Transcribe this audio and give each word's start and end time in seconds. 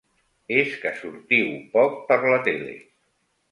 És 0.55 0.71
que 0.85 0.93
sortiu 1.01 1.53
poc 1.77 2.01
per 2.09 2.19
la 2.25 2.43
tele. 2.51 2.75